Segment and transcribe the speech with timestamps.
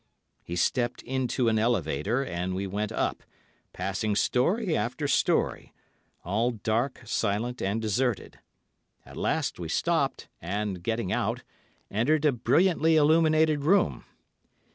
[0.41, 3.21] He stepped into an elevator, and we went up,
[3.71, 5.75] passing storey after storey,
[6.25, 8.39] all dark, silent and deserted.
[9.05, 11.43] At last we stopped, and getting out,
[11.91, 14.05] entered a brilliantly illuminated room.